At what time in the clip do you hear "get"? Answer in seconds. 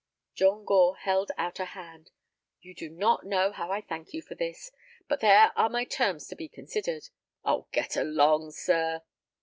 7.71-7.95